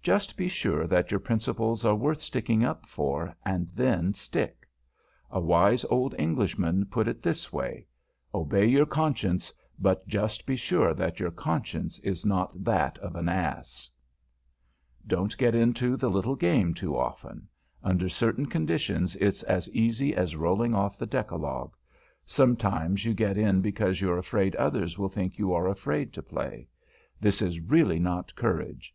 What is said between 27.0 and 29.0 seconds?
This is really not courage.